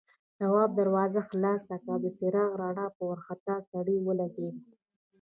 تواب 0.37 0.69
دروازه 0.79 1.21
خلاصه 1.29 1.75
کړه، 1.83 1.95
د 2.03 2.05
څراغ 2.17 2.51
رڼا 2.61 2.87
په 2.95 3.01
وارخطا 3.09 3.55
سړي 3.71 3.95
ولګېده. 4.01 4.61